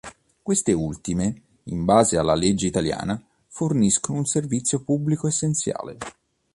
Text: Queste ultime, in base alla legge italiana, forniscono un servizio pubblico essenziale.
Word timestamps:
Queste 0.41 0.73
ultime, 0.73 1.43
in 1.65 1.85
base 1.85 2.17
alla 2.17 2.33
legge 2.33 2.65
italiana, 2.65 3.23
forniscono 3.49 4.17
un 4.17 4.25
servizio 4.25 4.81
pubblico 4.81 5.27
essenziale. 5.27 5.97